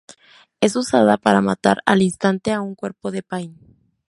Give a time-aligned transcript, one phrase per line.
[0.61, 3.55] Es usada para matar al instante a un cuerpo de Pain.